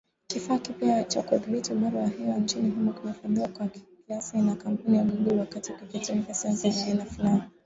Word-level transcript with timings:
Kifaa 0.27 0.59
kipya 0.59 1.03
cha 1.03 1.21
kudhibiti 1.23 1.73
ubora 1.73 1.99
wa 2.01 2.07
hewa 2.07 2.37
nchini 2.37 2.69
humo 2.69 2.93
kimefadhiliwa 2.93 3.47
kwa 3.47 3.67
kiasi 4.07 4.37
na 4.41 4.55
kampuni 4.55 4.97
ya 4.97 5.03
Google, 5.03 5.39
wakati 5.39 5.73
kikitumia 5.73 6.33
sensa 6.33 6.67
ya 6.67 6.85
aina 6.85 7.05
fulani. 7.05 7.41